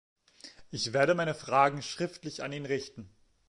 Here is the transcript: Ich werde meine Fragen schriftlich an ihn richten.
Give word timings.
Ich 0.71 0.93
werde 0.93 1.13
meine 1.13 1.35
Fragen 1.35 1.83
schriftlich 1.83 2.41
an 2.41 2.51
ihn 2.53 2.65
richten. 2.65 3.07